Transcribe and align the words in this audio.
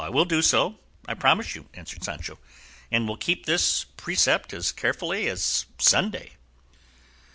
"I 0.03 0.09
will 0.09 0.25
do 0.25 0.41
so, 0.41 0.79
I 1.05 1.13
promise 1.13 1.53
you," 1.53 1.69
answered 1.75 2.03
Sancho, 2.03 2.39
"and 2.89 3.07
will 3.07 3.17
keep 3.17 3.45
this 3.45 3.83
precept 3.97 4.51
as 4.51 4.71
carefully 4.71 5.29
as 5.29 5.67
Sunday." 5.77 6.31